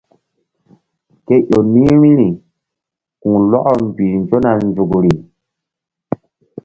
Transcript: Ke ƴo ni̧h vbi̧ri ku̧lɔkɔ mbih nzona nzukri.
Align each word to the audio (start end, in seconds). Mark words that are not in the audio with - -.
Ke 1.25 1.35
ƴo 1.47 1.57
ni̧h 1.73 1.91
vbi̧ri 1.99 2.27
ku̧lɔkɔ 3.21 3.71
mbih 3.87 4.13
nzona 4.23 4.51
nzukri. 4.67 5.11